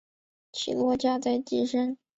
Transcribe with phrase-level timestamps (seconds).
[0.51, 1.95] 起落架在机身。